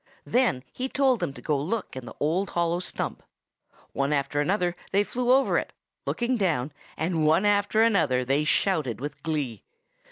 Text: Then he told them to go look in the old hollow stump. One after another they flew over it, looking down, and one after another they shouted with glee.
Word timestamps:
Then 0.25 0.63
he 0.73 0.89
told 0.89 1.19
them 1.19 1.31
to 1.35 1.43
go 1.43 1.61
look 1.61 1.95
in 1.95 2.07
the 2.07 2.15
old 2.19 2.49
hollow 2.49 2.79
stump. 2.79 3.21
One 3.93 4.11
after 4.11 4.41
another 4.41 4.75
they 4.91 5.03
flew 5.03 5.31
over 5.31 5.59
it, 5.59 5.73
looking 6.07 6.37
down, 6.37 6.71
and 6.97 7.27
one 7.27 7.45
after 7.45 7.83
another 7.83 8.25
they 8.25 8.43
shouted 8.43 8.99
with 8.99 9.21
glee. 9.21 9.61